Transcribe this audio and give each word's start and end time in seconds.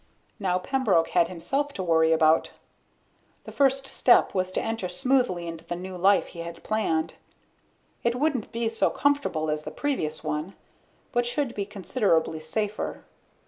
Now 0.39 0.57
Pembroke 0.57 1.09
had 1.09 1.27
himself 1.27 1.73
to 1.73 1.83
worry 1.83 2.11
about. 2.11 2.49
The 3.43 3.51
first 3.51 3.85
step 3.85 4.33
was 4.33 4.51
to 4.53 4.59
enter 4.59 4.89
smoothly 4.89 5.45
into 5.47 5.63
the 5.63 5.75
new 5.75 5.95
life 5.95 6.29
he 6.29 6.39
had 6.39 6.63
planned. 6.63 7.13
It 8.03 8.15
wouldn't 8.15 8.51
be 8.51 8.67
so 8.69 8.89
comfortable 8.89 9.47
as 9.51 9.63
the 9.63 9.69
previous 9.69 10.23
one, 10.23 10.55
but 11.11 11.27
should 11.27 11.53
be 11.53 11.67
considerably 11.67 12.39
safer. 12.39 13.03